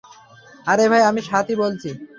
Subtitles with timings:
[0.65, 1.89] আরে ভাই, আমি সাতই বলছি।